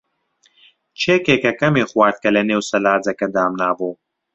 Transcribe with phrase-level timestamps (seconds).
[1.01, 3.93] کێ کێکەکەمی خوارد کە لەنێو سەلاجەکە دامنابوو؟